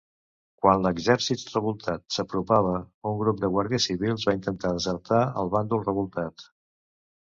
[0.61, 2.73] Quan l'exèrcit revoltat s'apropava,
[3.11, 6.53] un grup de guàrdies civils va intentar desertar al bàndol revoltat.